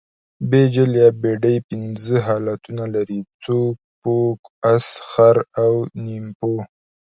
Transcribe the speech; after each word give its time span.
بیجل 0.49 0.91
یا 1.01 1.09
بډۍ 1.21 1.57
پنځه 1.69 2.15
حالتونه 2.27 2.83
لري؛ 2.95 3.19
چوک، 3.43 3.75
پوک، 4.01 4.39
اس، 4.73 4.85
خر 5.09 5.37
او 5.63 5.71
نیمپو. 6.03 6.53